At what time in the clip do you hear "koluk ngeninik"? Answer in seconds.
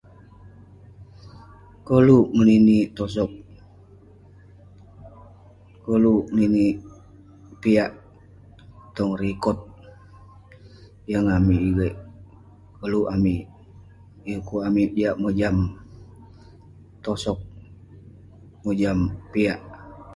1.87-2.87, 5.85-6.77